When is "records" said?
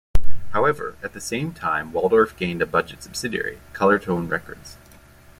4.27-4.77